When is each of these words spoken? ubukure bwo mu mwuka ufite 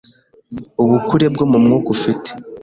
ubukure 0.83 1.25
bwo 1.33 1.45
mu 1.51 1.57
mwuka 1.63 1.89
ufite 1.95 2.29